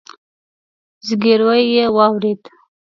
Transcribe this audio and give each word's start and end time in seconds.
ځګيروی 1.07 1.61
يې 1.73 1.85
واورېد. 1.95 2.41